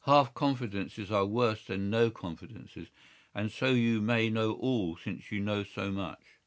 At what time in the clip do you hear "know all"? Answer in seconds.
4.31-4.97